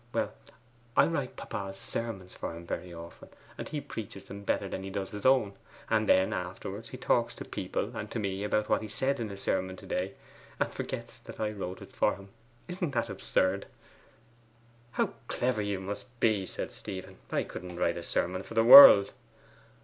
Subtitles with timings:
[0.11, 0.33] 'Well,
[0.97, 4.89] I write papa's sermons for him very often, and he preaches them better than he
[4.89, 5.53] does his own;
[5.91, 9.29] and then afterwards he talks to people and to me about what he said in
[9.29, 10.15] his sermon to day,
[10.59, 12.29] and forgets that I wrote it for him.
[12.67, 13.67] Isn't it absurd?'
[14.93, 17.17] 'How clever you must be!' said Stephen.
[17.31, 19.11] 'I couldn't write a sermon for the world.